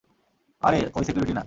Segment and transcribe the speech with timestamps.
[0.61, 1.39] আরে ওই সিকিউরিটি না।